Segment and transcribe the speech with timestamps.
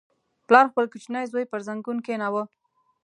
[0.47, 2.43] •پلار خپل کوچنی زوی پر زنګون کښېناوه.